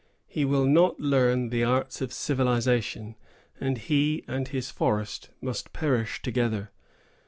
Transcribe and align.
He 0.25 0.45
will 0.45 0.65
not 0.65 0.99
learn 0.99 1.49
the 1.49 1.63
arts 1.63 2.01
of 2.01 2.11
civilization, 2.11 3.13
and 3.59 3.77
he 3.77 4.23
and 4.27 4.47
his 4.47 4.71
forest 4.71 5.29
must 5.41 5.73
perish 5.73 6.23
together. 6.23 6.71